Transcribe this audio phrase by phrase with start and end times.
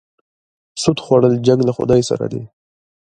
[0.81, 2.41] سود خوړل جنګ له خدای سره دی.